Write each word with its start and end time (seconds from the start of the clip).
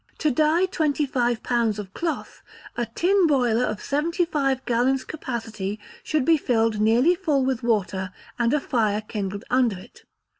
To 0.17 0.31
dye 0.31 0.65
twenty 0.65 1.05
five 1.05 1.43
pounds 1.43 1.77
of 1.77 1.93
cloth, 1.93 2.41
a 2.75 2.87
tin 2.87 3.27
boiler 3.27 3.63
of 3.65 3.83
seventy 3.83 4.25
five 4.25 4.65
gallons 4.65 5.03
capacity 5.03 5.79
should 6.03 6.25
be 6.25 6.37
filled 6.37 6.81
nearly 6.81 7.13
full 7.13 7.45
with 7.45 7.61
water, 7.61 8.11
and 8.39 8.51
a 8.51 8.59
fire 8.59 9.01
kindled 9.01 9.43
under 9.51 9.77
it. 9.77 10.05